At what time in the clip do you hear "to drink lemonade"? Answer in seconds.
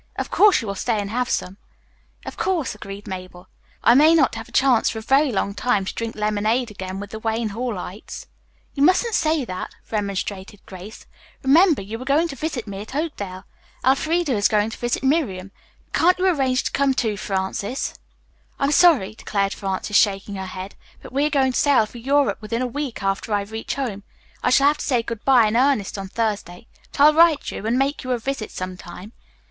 5.85-6.71